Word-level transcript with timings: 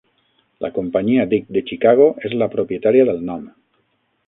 La 0.65 0.71
Companyia 0.77 1.25
Dick 1.33 1.51
de 1.59 1.63
Chicago 1.73 2.09
és 2.31 2.35
la 2.45 2.49
propietària 2.57 3.09
del 3.13 3.23
nom. 3.31 3.47